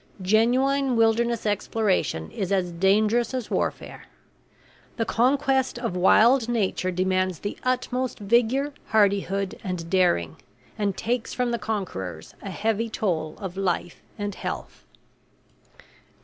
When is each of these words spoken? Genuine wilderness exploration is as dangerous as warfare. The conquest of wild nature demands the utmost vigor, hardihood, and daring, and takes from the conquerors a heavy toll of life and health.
Genuine 0.23 0.95
wilderness 0.95 1.45
exploration 1.45 2.31
is 2.31 2.51
as 2.51 2.71
dangerous 2.71 3.35
as 3.35 3.51
warfare. 3.51 4.05
The 4.97 5.05
conquest 5.05 5.77
of 5.77 5.95
wild 5.95 6.49
nature 6.49 6.89
demands 6.89 7.37
the 7.37 7.55
utmost 7.63 8.17
vigor, 8.17 8.73
hardihood, 8.87 9.59
and 9.63 9.87
daring, 9.91 10.37
and 10.75 10.97
takes 10.97 11.35
from 11.35 11.51
the 11.51 11.59
conquerors 11.59 12.33
a 12.41 12.49
heavy 12.49 12.89
toll 12.89 13.35
of 13.39 13.55
life 13.55 14.01
and 14.17 14.33
health. 14.33 14.85